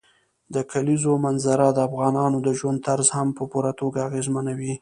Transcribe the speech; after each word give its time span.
د 0.53 0.55
کلیزو 0.71 1.13
منظره 1.25 1.67
د 1.73 1.79
افغانانو 1.87 2.37
د 2.43 2.49
ژوند 2.59 2.77
طرز 2.87 3.07
هم 3.17 3.27
په 3.37 3.43
پوره 3.51 3.71
توګه 3.79 3.99
اغېزمنوي. 4.07 4.73